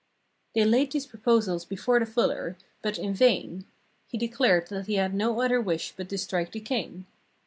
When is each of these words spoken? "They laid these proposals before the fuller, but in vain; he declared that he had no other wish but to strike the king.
"They 0.55 0.65
laid 0.65 0.93
these 0.93 1.05
proposals 1.05 1.63
before 1.63 1.99
the 1.99 2.07
fuller, 2.07 2.57
but 2.81 2.97
in 2.97 3.13
vain; 3.13 3.65
he 4.07 4.17
declared 4.17 4.69
that 4.69 4.87
he 4.87 4.95
had 4.95 5.13
no 5.13 5.39
other 5.41 5.61
wish 5.61 5.93
but 5.95 6.09
to 6.09 6.17
strike 6.17 6.53
the 6.53 6.59
king. 6.59 7.05